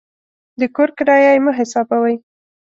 [0.59, 2.15] د کور کرایه یې مه حسابوئ.